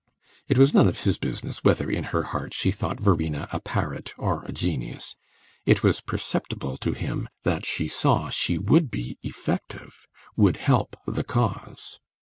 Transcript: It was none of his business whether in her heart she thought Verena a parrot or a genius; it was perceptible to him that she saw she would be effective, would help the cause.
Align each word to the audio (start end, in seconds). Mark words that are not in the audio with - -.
It 0.47 0.57
was 0.57 0.73
none 0.73 0.87
of 0.87 1.01
his 1.03 1.19
business 1.19 1.63
whether 1.63 1.87
in 1.87 2.05
her 2.05 2.23
heart 2.23 2.55
she 2.55 2.71
thought 2.71 2.99
Verena 2.99 3.47
a 3.53 3.59
parrot 3.59 4.15
or 4.17 4.41
a 4.45 4.51
genius; 4.51 5.15
it 5.63 5.83
was 5.83 6.01
perceptible 6.01 6.75
to 6.77 6.93
him 6.93 7.29
that 7.43 7.67
she 7.67 7.87
saw 7.87 8.29
she 8.29 8.57
would 8.57 8.89
be 8.89 9.19
effective, 9.21 10.07
would 10.35 10.57
help 10.57 10.97
the 11.05 11.23
cause. 11.23 11.99